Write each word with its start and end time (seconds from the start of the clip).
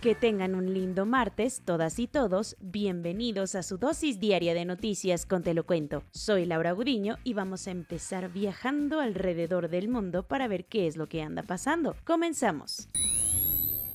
Que 0.00 0.14
tengan 0.14 0.54
un 0.54 0.74
lindo 0.74 1.06
martes, 1.06 1.62
todas 1.64 1.98
y 1.98 2.06
todos. 2.06 2.56
Bienvenidos 2.60 3.54
a 3.54 3.62
su 3.62 3.78
dosis 3.78 4.20
diaria 4.20 4.52
de 4.52 4.66
noticias 4.66 5.24
con 5.24 5.42
Te 5.42 5.54
lo 5.54 5.64
cuento. 5.64 6.02
Soy 6.12 6.44
Laura 6.44 6.72
Gudiño 6.72 7.16
y 7.24 7.32
vamos 7.32 7.66
a 7.66 7.70
empezar 7.70 8.30
viajando 8.30 9.00
alrededor 9.00 9.68
del 9.68 9.88
mundo 9.88 10.22
para 10.22 10.48
ver 10.48 10.66
qué 10.66 10.86
es 10.86 10.96
lo 10.96 11.08
que 11.08 11.22
anda 11.22 11.42
pasando. 11.42 11.96
Comenzamos. 12.04 12.88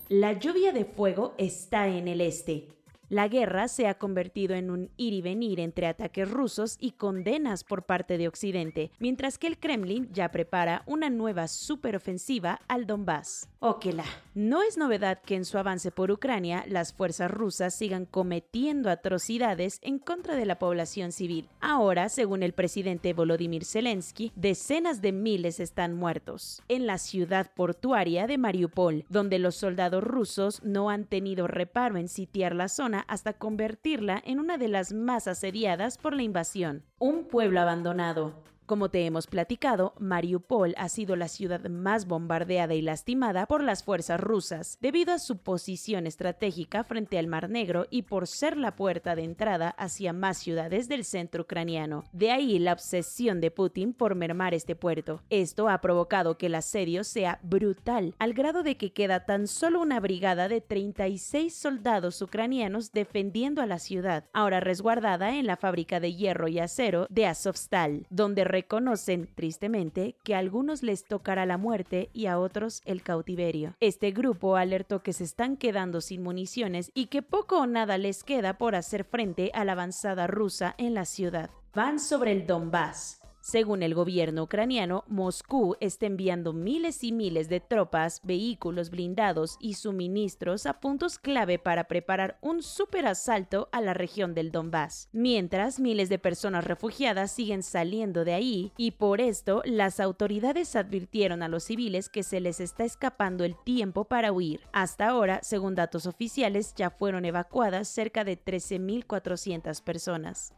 La 0.10 0.34
lluvia 0.34 0.74
de 0.74 0.86
fuego 0.86 1.36
está 1.38 1.88
en 1.88 2.08
el 2.08 2.20
este. 2.20 2.68
La 3.12 3.28
guerra 3.28 3.68
se 3.68 3.88
ha 3.88 3.96
convertido 3.96 4.56
en 4.56 4.72
un 4.72 4.90
ir 4.96 5.12
y 5.12 5.22
venir 5.22 5.60
entre 5.60 5.86
ataques 5.86 6.32
rusos 6.32 6.78
y 6.80 6.92
condenas 6.92 7.66
por 7.66 7.84
parte 7.84 8.18
de 8.18 8.30
Occidente, 8.30 8.90
mientras 9.00 9.38
que 9.38 9.48
el 9.48 9.60
Kremlin 9.60 10.08
ya 10.14 10.32
prepara 10.32 10.84
una 10.86 11.10
nueva 11.10 11.50
superofensiva 11.50 12.62
al 12.70 12.88
Donbass. 12.88 13.50
Okela. 13.60 14.06
No 14.34 14.64
es 14.64 14.78
novedad 14.78 15.20
que 15.22 15.36
en 15.36 15.44
su 15.44 15.58
avance 15.58 15.92
por 15.92 16.10
Ucrania 16.10 16.64
las 16.70 16.94
fuerzas 16.94 17.30
rusas 17.30 17.76
sigan 17.76 18.06
cometiendo 18.06 18.90
atrocidades 18.90 19.80
en 19.82 20.00
contra 20.00 20.38
de 20.38 20.46
la 20.46 20.58
población 20.58 21.12
civil. 21.12 21.50
Ahora, 21.60 22.08
según 22.08 22.44
el 22.44 22.54
presidente 22.54 23.12
Volodymyr 23.12 23.66
Zelensky, 23.66 24.32
decenas 24.38 25.02
de 25.02 25.12
miles 25.12 25.60
están 25.60 25.96
muertos. 25.96 26.64
En 26.70 26.88
la 26.88 26.98
ciudad 26.98 27.52
portuaria 27.54 28.26
de 28.26 28.38
Mariupol, 28.38 29.04
donde 29.10 29.38
los 29.38 29.56
soldados 29.56 30.02
rusos 30.02 30.64
no 30.64 30.90
han 30.90 31.04
tenido 31.04 31.46
reparo 31.46 31.98
en 31.98 32.08
sitiar 32.08 32.56
la 32.56 32.70
zona 32.70 33.01
hasta 33.08 33.34
convertirla 33.34 34.22
en 34.26 34.40
una 34.40 34.58
de 34.58 34.68
las 34.68 34.94
más 34.94 35.28
asediadas 35.28 35.98
por 35.98 36.14
la 36.16 36.24
invasión. 36.24 36.84
Un 37.00 37.26
pueblo 37.26 37.60
abandonado, 37.62 38.44
como 38.72 38.88
te 38.88 39.06
hemos 39.06 39.28
platicado, 39.28 39.94
Mariupol 40.00 40.76
ha 40.78 40.88
sido 40.88 41.18
la 41.18 41.28
ciudad 41.28 41.70
más 41.70 42.08
bombardeada 42.08 42.74
y 42.74 42.82
lastimada 42.82 43.46
por 43.46 43.62
las 43.62 43.84
fuerzas 43.84 44.18
rusas, 44.18 44.78
debido 44.80 45.12
a 45.12 45.20
su 45.20 45.40
posición 45.40 46.08
estratégica 46.08 46.86
frente 46.86 47.20
al 47.20 47.28
Mar 47.28 47.50
Negro 47.50 47.88
y 47.90 48.04
por 48.04 48.28
ser 48.28 48.56
la 48.56 48.78
puerta 48.78 49.14
de 49.14 49.26
entrada 49.26 49.72
hacia 49.72 50.14
más 50.14 50.38
ciudades 50.38 50.88
del 50.88 51.04
centro 51.04 51.44
ucraniano. 51.44 52.06
De 52.14 52.32
ahí 52.32 52.60
la 52.60 52.72
obsesión 52.72 53.42
de 53.42 53.52
Putin 53.52 53.92
por 53.92 54.16
mermar 54.16 54.54
este 54.54 54.74
puerto. 54.74 55.22
Esto 55.30 55.68
ha 55.68 55.82
provocado 55.82 56.38
que 56.38 56.46
el 56.46 56.56
asedio 56.56 57.04
sea 57.04 57.42
brutal, 57.44 58.16
al 58.20 58.34
grado 58.34 58.64
de 58.64 58.78
que 58.78 58.94
queda 58.94 59.26
tan 59.26 59.48
solo 59.48 59.82
una 59.82 60.00
brigada 60.00 60.48
de 60.48 60.62
36 60.62 61.54
soldados 61.54 62.22
ucranianos 62.22 62.94
defendiendo 62.94 63.62
a 63.62 63.66
la 63.66 63.80
ciudad, 63.80 64.30
ahora 64.32 64.62
resguardada 64.62 65.36
en 65.36 65.46
la 65.46 65.58
fábrica 65.58 66.00
de 66.00 66.14
hierro 66.14 66.48
y 66.48 66.60
acero 66.60 67.06
de 67.10 67.26
Azovstal, 67.26 68.08
donde 68.10 68.46
reconocen, 68.62 69.28
tristemente, 69.34 70.16
que 70.24 70.36
a 70.36 70.40
algunos 70.40 70.84
les 70.84 71.04
tocará 71.04 71.48
la 71.48 71.58
muerte 71.58 72.10
y 72.14 72.28
a 72.28 72.38
otros 72.38 72.82
el 72.86 73.02
cautiverio. 73.02 73.76
Este 73.80 74.12
grupo 74.12 74.56
alertó 74.56 75.02
que 75.02 75.14
se 75.14 75.24
están 75.24 75.58
quedando 75.58 76.00
sin 76.00 76.22
municiones 76.22 76.92
y 76.94 77.08
que 77.08 77.24
poco 77.24 77.62
o 77.62 77.66
nada 77.66 77.98
les 77.98 78.24
queda 78.24 78.60
por 78.60 78.76
hacer 78.76 79.04
frente 79.04 79.50
a 79.56 79.66
la 79.66 79.72
avanzada 79.72 80.28
rusa 80.28 80.76
en 80.78 80.94
la 80.94 81.06
ciudad. 81.06 81.50
Van 81.74 82.00
sobre 82.00 82.34
el 82.34 82.46
Donbass, 82.46 83.21
según 83.42 83.82
el 83.82 83.96
gobierno 83.96 84.44
ucraniano, 84.44 85.04
Moscú 85.08 85.76
está 85.80 86.06
enviando 86.06 86.54
miles 86.54 87.04
y 87.04 87.12
miles 87.12 87.50
de 87.50 87.60
tropas, 87.60 88.22
vehículos 88.24 88.92
blindados 88.92 89.58
y 89.60 89.74
suministros 89.74 90.68
a 90.68 90.80
puntos 90.80 91.18
clave 91.18 91.58
para 91.58 91.86
preparar 91.86 92.38
un 92.42 92.62
superasalto 92.62 93.68
a 93.72 93.82
la 93.82 93.96
región 93.96 94.36
del 94.36 94.52
Donbass, 94.52 95.10
mientras 95.12 95.80
miles 95.80 96.08
de 96.08 96.20
personas 96.20 96.66
refugiadas 96.66 97.32
siguen 97.32 97.64
saliendo 97.64 98.26
de 98.26 98.34
ahí 98.34 98.72
y 98.78 98.92
por 98.92 99.22
esto 99.22 99.64
las 99.66 100.00
autoridades 100.00 100.76
advirtieron 100.76 101.42
a 101.42 101.48
los 101.48 101.64
civiles 101.64 102.10
que 102.10 102.22
se 102.22 102.42
les 102.42 102.60
está 102.60 102.84
escapando 102.84 103.44
el 103.44 103.56
tiempo 103.64 104.06
para 104.06 104.32
huir. 104.32 104.62
Hasta 104.72 105.08
ahora, 105.10 105.40
según 105.42 105.74
datos 105.74 106.06
oficiales, 106.06 106.76
ya 106.76 106.92
fueron 106.92 107.26
evacuadas 107.26 107.88
cerca 107.88 108.24
de 108.24 108.38
13.400 108.38 109.82
personas. 109.82 110.54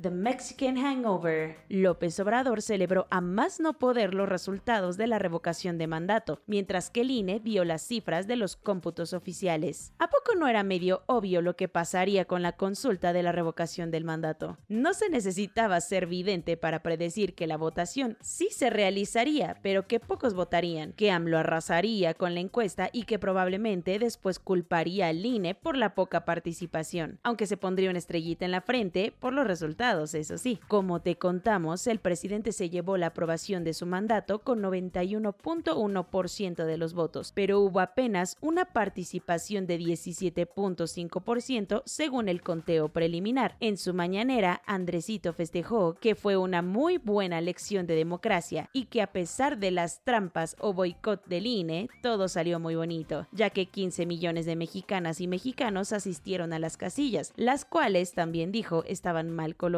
The 0.00 0.12
Mexican 0.12 0.76
Hangover. 0.76 1.56
López 1.68 2.20
Obrador 2.20 2.62
celebró 2.62 3.08
a 3.10 3.20
más 3.20 3.58
no 3.58 3.78
poder 3.78 4.14
los 4.14 4.28
resultados 4.28 4.96
de 4.96 5.08
la 5.08 5.18
revocación 5.18 5.76
de 5.76 5.88
mandato, 5.88 6.40
mientras 6.46 6.88
que 6.88 7.00
el 7.00 7.10
INE 7.10 7.40
vio 7.40 7.64
las 7.64 7.82
cifras 7.82 8.28
de 8.28 8.36
los 8.36 8.54
cómputos 8.54 9.12
oficiales. 9.12 9.92
¿A 9.98 10.06
poco 10.06 10.36
no 10.38 10.46
era 10.46 10.62
medio 10.62 11.02
obvio 11.06 11.42
lo 11.42 11.56
que 11.56 11.66
pasaría 11.66 12.26
con 12.26 12.42
la 12.42 12.52
consulta 12.52 13.12
de 13.12 13.24
la 13.24 13.32
revocación 13.32 13.90
del 13.90 14.04
mandato? 14.04 14.56
No 14.68 14.94
se 14.94 15.08
necesitaba 15.08 15.80
ser 15.80 16.06
vidente 16.06 16.56
para 16.56 16.84
predecir 16.84 17.34
que 17.34 17.48
la 17.48 17.56
votación 17.56 18.16
sí 18.20 18.50
se 18.52 18.70
realizaría, 18.70 19.56
pero 19.62 19.88
que 19.88 19.98
pocos 19.98 20.34
votarían, 20.34 20.92
que 20.92 21.10
AMLO 21.10 21.38
arrasaría 21.38 22.14
con 22.14 22.34
la 22.34 22.40
encuesta 22.40 22.88
y 22.92 23.02
que 23.02 23.18
probablemente 23.18 23.98
después 23.98 24.38
culparía 24.38 25.08
al 25.08 25.26
INE 25.26 25.56
por 25.56 25.76
la 25.76 25.96
poca 25.96 26.24
participación, 26.24 27.18
aunque 27.24 27.48
se 27.48 27.56
pondría 27.56 27.90
una 27.90 27.98
estrellita 27.98 28.44
en 28.44 28.52
la 28.52 28.60
frente 28.60 29.12
por 29.18 29.32
los 29.32 29.46
resultados 29.46 29.87
eso 29.88 30.36
sí. 30.36 30.60
Como 30.68 31.00
te 31.00 31.16
contamos, 31.16 31.86
el 31.86 31.98
presidente 31.98 32.52
se 32.52 32.68
llevó 32.68 32.98
la 32.98 33.06
aprobación 33.06 33.64
de 33.64 33.72
su 33.72 33.86
mandato 33.86 34.40
con 34.40 34.62
91.1% 34.62 36.66
de 36.66 36.76
los 36.76 36.92
votos, 36.92 37.32
pero 37.34 37.60
hubo 37.60 37.80
apenas 37.80 38.36
una 38.42 38.66
participación 38.66 39.66
de 39.66 39.78
17.5% 39.78 41.82
según 41.86 42.28
el 42.28 42.42
conteo 42.42 42.90
preliminar. 42.90 43.56
En 43.60 43.78
su 43.78 43.94
mañanera, 43.94 44.60
Andresito 44.66 45.32
festejó 45.32 45.94
que 45.94 46.14
fue 46.14 46.36
una 46.36 46.60
muy 46.60 46.98
buena 46.98 47.40
lección 47.40 47.86
de 47.86 47.94
democracia 47.94 48.68
y 48.74 48.84
que 48.86 49.00
a 49.00 49.12
pesar 49.12 49.58
de 49.58 49.70
las 49.70 50.04
trampas 50.04 50.54
o 50.60 50.74
boicot 50.74 51.24
del 51.26 51.46
INE, 51.46 51.88
todo 52.02 52.28
salió 52.28 52.60
muy 52.60 52.74
bonito, 52.74 53.26
ya 53.32 53.48
que 53.48 53.64
15 53.66 54.04
millones 54.04 54.44
de 54.44 54.56
mexicanas 54.56 55.22
y 55.22 55.28
mexicanos 55.28 55.94
asistieron 55.94 56.52
a 56.52 56.58
las 56.58 56.76
casillas, 56.76 57.32
las 57.36 57.64
cuales 57.64 58.12
también 58.12 58.52
dijo 58.52 58.84
estaban 58.86 59.30
mal 59.30 59.56
colocadas 59.56 59.77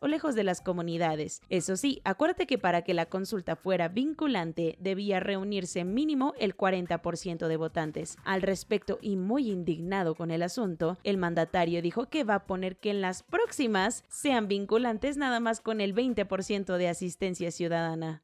o 0.00 0.06
lejos 0.06 0.34
de 0.34 0.44
las 0.44 0.60
comunidades. 0.60 1.42
Eso 1.48 1.76
sí, 1.76 2.00
acuérdate 2.04 2.46
que 2.46 2.58
para 2.58 2.82
que 2.82 2.94
la 2.94 3.06
consulta 3.06 3.56
fuera 3.56 3.88
vinculante 3.88 4.76
debía 4.80 5.20
reunirse 5.20 5.84
mínimo 5.84 6.34
el 6.38 6.56
40% 6.56 7.46
de 7.46 7.56
votantes. 7.56 8.16
Al 8.24 8.42
respecto 8.42 8.98
y 9.00 9.16
muy 9.16 9.50
indignado 9.50 10.14
con 10.14 10.30
el 10.30 10.42
asunto, 10.42 10.98
el 11.04 11.18
mandatario 11.18 11.82
dijo 11.82 12.06
que 12.06 12.24
va 12.24 12.36
a 12.36 12.46
poner 12.46 12.76
que 12.76 12.90
en 12.90 13.00
las 13.00 13.22
próximas 13.22 14.04
sean 14.08 14.48
vinculantes 14.48 15.16
nada 15.16 15.40
más 15.40 15.60
con 15.60 15.80
el 15.80 15.94
20% 15.94 16.76
de 16.76 16.88
asistencia 16.88 17.50
ciudadana. 17.50 18.22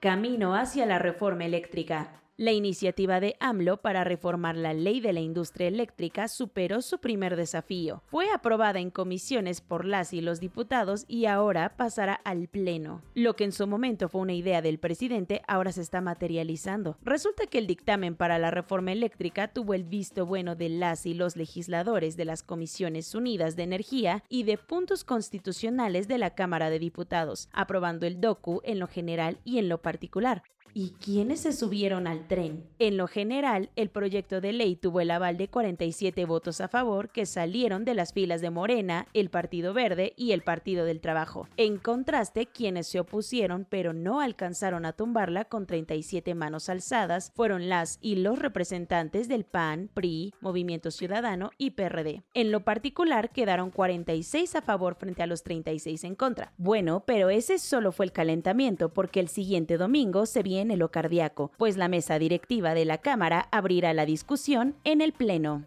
Camino 0.00 0.54
hacia 0.54 0.86
la 0.86 0.98
reforma 0.98 1.44
eléctrica. 1.44 2.21
La 2.42 2.50
iniciativa 2.50 3.20
de 3.20 3.36
AMLO 3.38 3.76
para 3.76 4.02
reformar 4.02 4.56
la 4.56 4.74
ley 4.74 5.00
de 5.00 5.12
la 5.12 5.20
industria 5.20 5.68
eléctrica 5.68 6.26
superó 6.26 6.82
su 6.82 6.98
primer 6.98 7.36
desafío. 7.36 8.02
Fue 8.06 8.32
aprobada 8.32 8.80
en 8.80 8.90
comisiones 8.90 9.60
por 9.60 9.84
las 9.84 10.12
y 10.12 10.20
los 10.20 10.40
diputados 10.40 11.04
y 11.06 11.26
ahora 11.26 11.76
pasará 11.76 12.14
al 12.14 12.48
Pleno. 12.48 13.00
Lo 13.14 13.36
que 13.36 13.44
en 13.44 13.52
su 13.52 13.68
momento 13.68 14.08
fue 14.08 14.22
una 14.22 14.32
idea 14.32 14.60
del 14.60 14.80
presidente 14.80 15.42
ahora 15.46 15.70
se 15.70 15.82
está 15.82 16.00
materializando. 16.00 16.98
Resulta 17.04 17.46
que 17.46 17.58
el 17.58 17.68
dictamen 17.68 18.16
para 18.16 18.40
la 18.40 18.50
reforma 18.50 18.90
eléctrica 18.90 19.46
tuvo 19.46 19.74
el 19.74 19.84
visto 19.84 20.26
bueno 20.26 20.56
de 20.56 20.68
las 20.68 21.06
y 21.06 21.14
los 21.14 21.36
legisladores 21.36 22.16
de 22.16 22.24
las 22.24 22.42
Comisiones 22.42 23.14
Unidas 23.14 23.54
de 23.54 23.62
Energía 23.62 24.24
y 24.28 24.42
de 24.42 24.58
puntos 24.58 25.04
constitucionales 25.04 26.08
de 26.08 26.18
la 26.18 26.34
Cámara 26.34 26.70
de 26.70 26.80
Diputados, 26.80 27.48
aprobando 27.52 28.04
el 28.04 28.20
DOCU 28.20 28.62
en 28.64 28.80
lo 28.80 28.88
general 28.88 29.38
y 29.44 29.58
en 29.58 29.68
lo 29.68 29.80
particular. 29.80 30.42
¿Y 30.74 30.94
quiénes 31.04 31.40
se 31.40 31.52
subieron 31.52 32.06
al 32.06 32.26
tren? 32.26 32.64
En 32.78 32.96
lo 32.96 33.06
general, 33.06 33.68
el 33.76 33.90
proyecto 33.90 34.40
de 34.40 34.54
ley 34.54 34.74
tuvo 34.74 35.02
el 35.02 35.10
aval 35.10 35.36
de 35.36 35.48
47 35.48 36.24
votos 36.24 36.62
a 36.62 36.68
favor 36.68 37.10
que 37.10 37.26
salieron 37.26 37.84
de 37.84 37.92
las 37.92 38.14
filas 38.14 38.40
de 38.40 38.48
Morena, 38.48 39.06
el 39.12 39.28
Partido 39.28 39.74
Verde 39.74 40.14
y 40.16 40.32
el 40.32 40.40
Partido 40.40 40.86
del 40.86 41.02
Trabajo. 41.02 41.46
En 41.58 41.76
contraste, 41.76 42.46
quienes 42.46 42.86
se 42.86 43.00
opusieron 43.00 43.66
pero 43.68 43.92
no 43.92 44.20
alcanzaron 44.20 44.86
a 44.86 44.94
tumbarla 44.94 45.44
con 45.44 45.66
37 45.66 46.34
manos 46.34 46.70
alzadas 46.70 47.32
fueron 47.34 47.68
las 47.68 47.98
y 48.00 48.16
los 48.16 48.38
representantes 48.38 49.28
del 49.28 49.44
PAN, 49.44 49.90
PRI, 49.92 50.32
Movimiento 50.40 50.90
Ciudadano 50.90 51.50
y 51.58 51.72
PRD. 51.72 52.22
En 52.32 52.50
lo 52.50 52.64
particular, 52.64 53.30
quedaron 53.30 53.70
46 53.70 54.56
a 54.56 54.62
favor 54.62 54.94
frente 54.94 55.22
a 55.22 55.26
los 55.26 55.42
36 55.42 56.04
en 56.04 56.14
contra. 56.14 56.54
Bueno, 56.56 57.04
pero 57.06 57.28
ese 57.28 57.58
solo 57.58 57.92
fue 57.92 58.06
el 58.06 58.12
calentamiento 58.12 58.88
porque 58.88 59.20
el 59.20 59.28
siguiente 59.28 59.76
domingo 59.76 60.24
se 60.24 60.42
viene 60.42 60.61
lo 60.76 60.90
cardíaco, 60.90 61.52
pues 61.56 61.76
la 61.76 61.88
mesa 61.88 62.18
directiva 62.18 62.74
de 62.74 62.84
la 62.84 62.98
Cámara 62.98 63.48
abrirá 63.50 63.92
la 63.92 64.06
discusión 64.06 64.76
en 64.84 65.00
el 65.00 65.12
Pleno. 65.12 65.64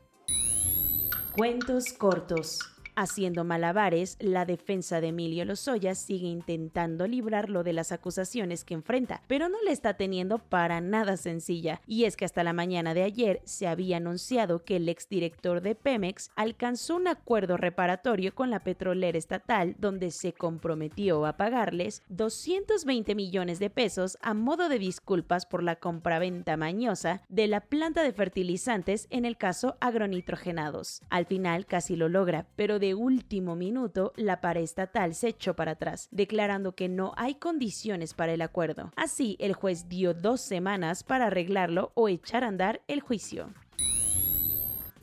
Cuentos 1.35 1.93
cortos. 1.93 2.74
Haciendo 2.97 3.43
malabares, 3.43 4.15
la 4.21 4.45
defensa 4.45 5.01
de 5.01 5.09
Emilio 5.09 5.43
Lozoya 5.43 5.95
sigue 5.95 6.27
intentando 6.27 7.07
librarlo 7.07 7.61
de 7.61 7.73
las 7.73 7.91
acusaciones 7.91 8.63
que 8.63 8.73
enfrenta, 8.73 9.21
pero 9.27 9.49
no 9.49 9.61
le 9.63 9.71
está 9.71 9.95
teniendo 9.95 10.39
para 10.39 10.79
nada 10.79 11.17
sencilla. 11.17 11.81
Y 11.87 12.05
es 12.05 12.15
que 12.15 12.23
hasta 12.23 12.45
la 12.45 12.53
mañana 12.53 12.93
de 12.93 13.03
ayer 13.03 13.41
se 13.43 13.67
había 13.67 13.97
anunciado 13.97 14.63
que 14.63 14.77
el 14.77 14.87
exdirector 14.87 15.61
de 15.61 15.75
Pemex 15.75 16.31
alcanzó 16.37 16.95
un 16.95 17.09
acuerdo 17.09 17.57
reparatorio 17.57 18.33
con 18.33 18.49
la 18.49 18.63
petrolera 18.63 19.17
estatal 19.17 19.75
donde 19.77 20.11
se 20.11 20.31
comprometió 20.31 21.25
a 21.25 21.35
pagarles 21.35 22.01
220 22.07 23.13
millones 23.13 23.59
de 23.59 23.69
pesos 23.69 24.17
a 24.21 24.33
modo 24.33 24.69
de 24.69 24.79
disculpas 24.79 25.45
por 25.45 25.63
la 25.63 25.75
compraventa 25.75 26.55
mañosa 26.55 27.23
de 27.27 27.47
la 27.47 27.59
planta 27.59 28.03
de 28.03 28.13
fertilizantes 28.13 29.07
en 29.09 29.25
el 29.25 29.35
caso 29.35 29.75
agronitrogenados. 29.81 31.01
Al 31.09 31.25
final 31.25 31.65
casi 31.65 31.97
lo 31.97 32.07
logra, 32.07 32.47
pero 32.55 32.79
de 32.79 32.84
último 32.93 33.55
minuto, 33.55 34.13
la 34.15 34.41
paraestatal 34.41 35.15
se 35.15 35.29
echó 35.29 35.55
para 35.55 35.71
atrás, 35.71 36.07
declarando 36.11 36.75
que 36.75 36.89
no 36.89 37.13
hay 37.17 37.35
condiciones 37.35 38.13
para 38.13 38.33
el 38.33 38.41
acuerdo. 38.41 38.91
Así, 38.95 39.37
el 39.39 39.53
juez 39.53 39.89
dio 39.89 40.13
dos 40.13 40.41
semanas 40.41 41.03
para 41.03 41.27
arreglarlo 41.27 41.91
o 41.95 42.09
echar 42.09 42.43
a 42.43 42.47
andar 42.47 42.81
el 42.87 43.01
juicio 43.01 43.53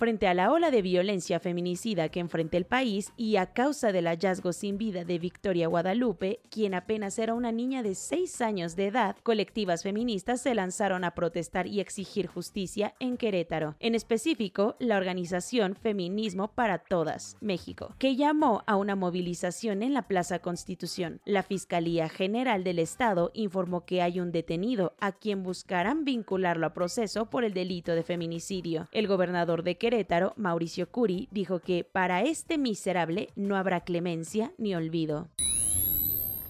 frente 0.02 0.26
a 0.26 0.34
la 0.34 0.50
ola 0.50 0.72
de 0.72 0.82
violencia 0.82 1.38
feminicida 1.38 2.08
que 2.08 2.18
enfrenta 2.18 2.56
el 2.56 2.66
país 2.66 3.12
y 3.16 3.36
a 3.36 3.52
causa 3.52 3.92
del 3.92 4.08
hallazgo 4.08 4.52
sin 4.52 4.76
vida 4.76 5.04
de 5.04 5.20
Victoria 5.20 5.68
Guadalupe, 5.68 6.40
quien 6.50 6.74
apenas 6.74 7.20
era 7.20 7.34
una 7.34 7.52
niña 7.52 7.84
de 7.84 7.94
6 7.94 8.40
años 8.40 8.74
de 8.74 8.88
edad, 8.88 9.14
colectivas 9.22 9.84
feministas 9.84 10.42
se 10.42 10.56
lanzaron 10.56 11.04
a 11.04 11.12
protestar 11.12 11.68
y 11.68 11.78
exigir 11.78 12.26
justicia 12.26 12.94
en 12.98 13.16
Querétaro, 13.16 13.76
en 13.78 13.94
específico 13.94 14.74
la 14.80 14.96
organización 14.96 15.76
Feminismo 15.76 16.48
para 16.48 16.78
Todas, 16.78 17.36
México, 17.40 17.94
que 18.00 18.16
llamó 18.16 18.64
a 18.66 18.74
una 18.74 18.96
movilización 18.96 19.84
en 19.84 19.94
la 19.94 20.08
Plaza 20.08 20.40
Constitución. 20.40 21.20
La 21.24 21.44
Fiscalía 21.44 22.08
General 22.08 22.64
del 22.64 22.80
Estado 22.80 23.30
informó 23.34 23.84
que 23.84 24.02
hay 24.02 24.18
un 24.18 24.32
detenido 24.32 24.96
a 24.98 25.12
quien 25.12 25.44
buscarán 25.44 26.04
vincularlo 26.04 26.66
a 26.66 26.74
proceso 26.74 27.30
por 27.30 27.44
el 27.44 27.54
delito 27.54 27.94
de 27.94 28.02
feminicidio. 28.02 28.88
El 28.90 29.06
gobernador 29.06 29.62
de 29.62 29.78
Querétaro 29.78 29.91
Mauricio 30.36 30.90
Curi, 30.90 31.28
dijo 31.30 31.60
que 31.60 31.84
para 31.84 32.22
este 32.22 32.56
miserable 32.56 33.28
no 33.36 33.56
habrá 33.56 33.80
clemencia 33.80 34.52
ni 34.56 34.74
olvido. 34.74 35.28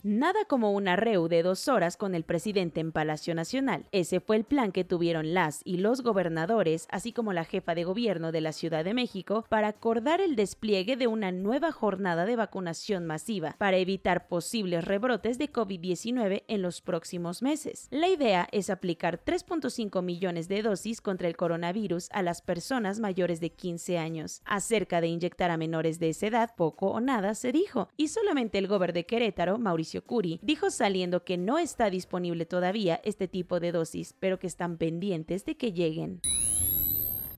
Nada 0.05 0.45
como 0.49 0.73
una 0.73 0.97
reu 0.97 1.29
de 1.29 1.45
dos 1.45 1.69
horas 1.69 1.97
con 1.97 2.17
el 2.17 2.25
presidente 2.25 2.81
en 2.81 2.91
Palacio 2.91 3.37
Nacional. 3.37 3.87
Ese 3.93 4.19
fue 4.19 4.35
el 4.35 4.43
plan 4.43 4.73
que 4.73 4.83
tuvieron 4.83 5.33
las 5.33 5.61
y 5.65 5.77
los 5.77 6.03
gobernadores, 6.03 6.89
así 6.91 7.13
como 7.13 7.33
la 7.33 7.45
jefa 7.45 7.77
de 7.77 7.85
gobierno 7.85 8.33
de 8.33 8.41
la 8.41 8.51
Ciudad 8.51 8.85
de 8.85 8.95
México, 8.95 9.45
para 9.49 9.69
acordar 9.69 10.21
el 10.21 10.35
despliegue 10.35 10.97
de 10.97 11.07
una 11.07 11.31
nueva 11.31 11.71
jornada 11.71 12.27
de 12.27 12.35
vacunación 12.35 13.07
masiva 13.07 13.55
para 13.59 13.77
evitar 13.77 14.27
posibles 14.27 14.85
rebrotes 14.85 15.39
de 15.39 15.53
COVID-19 15.53 16.43
en 16.49 16.63
los 16.63 16.81
próximos 16.81 17.41
meses. 17.41 17.87
La 17.93 18.09
idea 18.09 18.49
es 18.51 18.71
aplicar 18.71 19.25
3.5 19.25 20.03
millones 20.03 20.49
de 20.49 20.63
dosis 20.63 21.01
contra 21.01 21.29
el 21.29 21.37
coronavirus 21.37 22.09
a 22.11 22.23
las 22.23 22.43
personas 22.43 22.99
mayores 22.99 23.39
de 23.39 23.53
15 23.53 23.99
años. 23.99 24.43
Acerca 24.47 25.01
de 25.01 25.07
inyectar 25.07 25.53
a 25.53 25.57
menores 25.57 26.01
de 26.01 26.09
esa 26.09 26.27
edad, 26.27 26.57
poco 26.57 26.89
o 26.89 27.01
nada 27.01 27.37
se 27.37 27.53
dijo, 27.53 27.89
y 27.97 28.09
solamente 28.09 28.59
el 28.59 28.67
gobernador 28.67 28.95
de 28.95 29.07
Querétaro, 29.07 29.59
Mauricio 29.59 29.92
Curi, 30.01 30.41
dijo 30.43 30.71
saliendo 30.71 31.25
que 31.25 31.37
no 31.37 31.59
está 31.59 31.91
disponible 31.91 32.47
todavía 32.47 33.01
este 33.05 33.29
tipo 33.29 33.61
de 33.61 33.73
dosis, 33.73 34.15
pero 34.19 34.39
que 34.39 34.47
están 34.47 34.79
pendientes 34.79 35.45
de 35.45 35.57
que 35.59 35.73
lleguen 35.73 36.23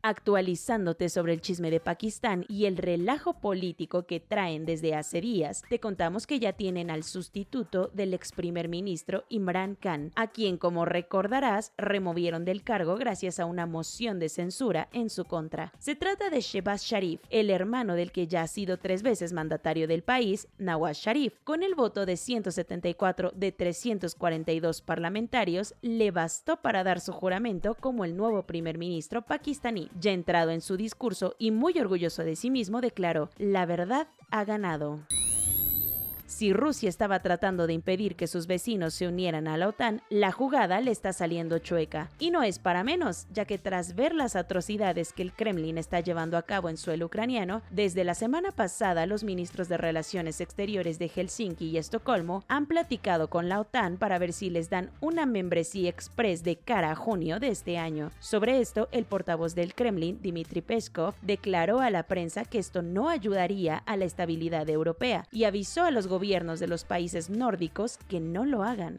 actualizándote 0.04 1.08
sobre 1.08 1.32
el 1.32 1.40
chisme 1.40 1.70
de 1.70 1.80
Pakistán 1.80 2.44
y 2.46 2.66
el 2.66 2.76
relajo 2.76 3.40
político 3.40 4.06
que 4.06 4.20
traen 4.20 4.66
desde 4.66 4.94
hace 4.94 5.22
días, 5.22 5.62
te 5.70 5.80
contamos 5.80 6.26
que 6.26 6.38
ya 6.38 6.52
tienen 6.52 6.90
al 6.90 7.04
sustituto 7.04 7.90
del 7.94 8.12
ex 8.12 8.32
primer 8.32 8.68
ministro 8.68 9.24
Imran 9.30 9.76
Khan, 9.76 10.12
a 10.14 10.26
quien, 10.26 10.58
como 10.58 10.84
recordarás, 10.84 11.72
removieron 11.78 12.44
del 12.44 12.62
cargo 12.62 12.96
gracias 12.96 13.40
a 13.40 13.46
una 13.46 13.64
moción 13.64 14.18
de 14.18 14.28
censura 14.28 14.90
en 14.92 15.08
su 15.08 15.24
contra. 15.24 15.72
Se 15.78 15.96
trata 15.96 16.28
de 16.28 16.42
Shehbaz 16.42 16.82
Sharif, 16.82 17.22
el 17.30 17.48
hermano 17.48 17.94
del 17.94 18.12
que 18.12 18.26
ya 18.26 18.42
ha 18.42 18.46
sido 18.46 18.76
tres 18.76 19.02
veces 19.02 19.32
mandatario 19.32 19.88
del 19.88 20.02
país, 20.02 20.48
Nawaz 20.58 20.98
Sharif. 20.98 21.32
Con 21.44 21.62
el 21.62 21.74
voto 21.74 22.04
de 22.04 22.18
174 22.18 23.32
de 23.34 23.52
342 23.52 24.82
parlamentarios, 24.82 25.74
le 25.80 26.10
bastó 26.10 26.58
para 26.58 26.84
dar 26.84 27.00
su 27.00 27.12
juramento 27.12 27.74
como 27.74 28.04
el 28.04 28.18
nuevo 28.18 28.42
primer 28.42 28.76
ministro 28.76 29.22
pakistaní. 29.22 29.88
Ya 29.94 30.10
entrado 30.10 30.50
en 30.50 30.60
su 30.60 30.76
discurso 30.76 31.36
y 31.38 31.52
muy 31.52 31.78
orgulloso 31.78 32.24
de 32.24 32.36
sí 32.36 32.50
mismo, 32.50 32.80
declaró, 32.80 33.30
la 33.38 33.64
verdad 33.64 34.08
ha 34.30 34.44
ganado. 34.44 35.00
Si 36.26 36.54
Rusia 36.54 36.88
estaba 36.88 37.20
tratando 37.20 37.66
de 37.66 37.74
impedir 37.74 38.16
que 38.16 38.26
sus 38.26 38.46
vecinos 38.46 38.94
se 38.94 39.06
unieran 39.06 39.46
a 39.46 39.58
la 39.58 39.68
OTAN, 39.68 40.00
la 40.08 40.32
jugada 40.32 40.80
le 40.80 40.90
está 40.90 41.12
saliendo 41.12 41.58
chueca. 41.58 42.08
Y 42.18 42.30
no 42.30 42.42
es 42.42 42.58
para 42.58 42.82
menos, 42.82 43.26
ya 43.30 43.44
que 43.44 43.58
tras 43.58 43.94
ver 43.94 44.14
las 44.14 44.34
atrocidades 44.34 45.12
que 45.12 45.22
el 45.22 45.34
Kremlin 45.34 45.76
está 45.76 46.00
llevando 46.00 46.38
a 46.38 46.42
cabo 46.42 46.70
en 46.70 46.78
suelo 46.78 47.06
ucraniano, 47.06 47.60
desde 47.70 48.04
la 48.04 48.14
semana 48.14 48.52
pasada 48.52 49.04
los 49.06 49.22
ministros 49.22 49.68
de 49.68 49.76
Relaciones 49.76 50.40
Exteriores 50.40 50.98
de 50.98 51.08
Helsinki 51.08 51.66
y 51.66 51.76
Estocolmo 51.76 52.42
han 52.48 52.66
platicado 52.66 53.28
con 53.28 53.50
la 53.50 53.60
OTAN 53.60 53.98
para 53.98 54.18
ver 54.18 54.32
si 54.32 54.48
les 54.48 54.70
dan 54.70 54.90
una 55.00 55.26
membresía 55.26 55.90
express 55.90 56.42
de 56.42 56.56
cara 56.56 56.90
a 56.90 56.96
junio 56.96 57.38
de 57.38 57.48
este 57.48 57.76
año. 57.76 58.10
Sobre 58.18 58.60
esto, 58.60 58.88
el 58.92 59.04
portavoz 59.04 59.54
del 59.54 59.74
Kremlin, 59.74 60.20
Dmitry 60.22 60.62
Peskov, 60.62 61.14
declaró 61.20 61.80
a 61.80 61.90
la 61.90 62.04
prensa 62.04 62.46
que 62.46 62.58
esto 62.58 62.80
no 62.80 63.10
ayudaría 63.10 63.76
a 63.76 63.96
la 63.98 64.06
estabilidad 64.06 64.68
europea 64.70 65.26
y 65.30 65.44
avisó 65.44 65.82
a 65.82 65.90
los 65.90 66.08
gobiernos 66.14 66.60
de 66.60 66.68
los 66.68 66.84
países 66.84 67.28
nórdicos 67.28 67.98
que 68.08 68.20
no 68.20 68.44
lo 68.44 68.62
hagan. 68.62 68.98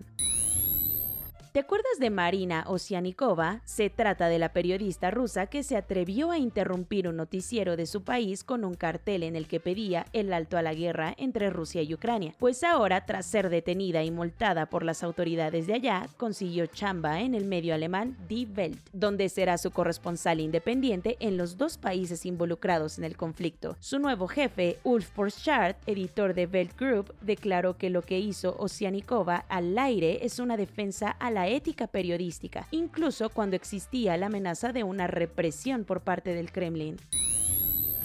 ¿Te 1.55 1.61
acuerdas 1.61 1.99
de 2.01 2.09
Marina 2.09 2.65
Osianikova? 2.67 3.61
Se 3.63 3.89
trata 3.89 4.27
de 4.27 4.39
la 4.39 4.51
periodista 4.51 5.09
rusa 5.09 5.47
que 5.47 5.63
se 5.63 5.77
atrevió 5.77 6.31
a 6.31 6.37
interrumpir 6.37 7.07
un 7.07 7.15
noticiero 7.15 7.77
de 7.77 7.85
su 7.85 8.03
país 8.03 8.43
con 8.43 8.65
un 8.65 8.73
cartel 8.73 9.23
en 9.23 9.37
el 9.37 9.47
que 9.47 9.61
pedía 9.61 10.05
el 10.11 10.33
alto 10.33 10.57
a 10.57 10.61
la 10.61 10.73
guerra 10.73 11.13
entre 11.17 11.49
Rusia 11.49 11.81
y 11.81 11.93
Ucrania. 11.93 12.33
Pues 12.39 12.61
ahora, 12.65 13.05
tras 13.05 13.25
ser 13.25 13.47
detenida 13.47 14.03
y 14.03 14.11
multada 14.11 14.65
por 14.65 14.83
las 14.83 15.01
autoridades 15.01 15.65
de 15.65 15.75
allá, 15.75 16.09
consiguió 16.17 16.65
chamba 16.65 17.21
en 17.21 17.33
el 17.33 17.45
medio 17.45 17.73
alemán 17.73 18.17
Die 18.27 18.49
Welt, 18.53 18.89
donde 18.91 19.29
será 19.29 19.57
su 19.57 19.71
corresponsal 19.71 20.41
independiente 20.41 21.15
en 21.21 21.37
los 21.37 21.55
dos 21.55 21.77
países 21.77 22.25
involucrados 22.25 22.97
en 22.97 23.05
el 23.05 23.15
conflicto. 23.15 23.77
Su 23.79 23.99
nuevo 23.99 24.27
jefe, 24.27 24.79
Ulf 24.83 25.15
Borchardt, 25.15 25.77
editor 25.87 26.33
de 26.33 26.47
Welt 26.47 26.77
Group, 26.77 27.13
declaró 27.21 27.77
que 27.77 27.89
lo 27.89 28.01
que 28.01 28.19
hizo 28.19 28.57
Osianikova 28.59 29.45
al 29.47 29.77
aire 29.77 30.25
es 30.25 30.39
una 30.39 30.57
defensa 30.57 31.11
a 31.11 31.31
ética 31.47 31.87
periodística, 31.87 32.67
incluso 32.71 33.29
cuando 33.29 33.55
existía 33.55 34.17
la 34.17 34.27
amenaza 34.27 34.73
de 34.73 34.83
una 34.83 35.07
represión 35.07 35.83
por 35.83 36.01
parte 36.01 36.33
del 36.33 36.51
Kremlin. 36.51 36.97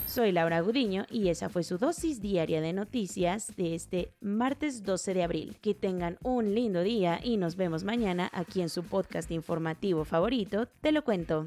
Soy 0.07 0.33
Laura 0.33 0.61
Gudiño 0.61 1.07
y 1.09 1.29
esa 1.29 1.49
fue 1.49 1.63
su 1.63 1.79
dosis 1.79 2.21
diaria 2.21 2.61
de 2.61 2.73
noticias 2.73 3.55
de 3.57 3.77
este 3.77 4.13
martes 4.21 4.83
12 4.83 5.15
de 5.15 5.23
abril. 5.23 5.57
Que 5.63 5.73
tengan 5.73 6.19
un 6.25 6.53
lindo 6.53 6.83
día 6.83 7.21
y 7.23 7.37
nos 7.37 7.55
vemos 7.55 7.85
mañana 7.85 8.29
aquí 8.33 8.61
en 8.61 8.71
su 8.71 8.83
podcast 8.83 9.31
informativo 9.31 10.05
favorito, 10.05 10.67
Te 10.67 10.91
lo 10.91 11.05
cuento. 11.05 11.47